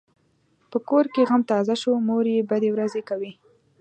په 0.71 0.77
کور 0.89 1.05
کې 1.13 1.21
غم 1.29 1.41
تازه 1.51 1.75
شو؛ 1.81 1.91
مور 2.07 2.25
یې 2.33 2.47
بدې 2.49 2.69
ورځې 2.73 3.01
کوي. 3.09 3.31